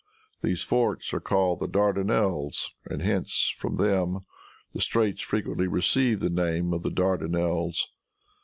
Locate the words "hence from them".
3.03-4.25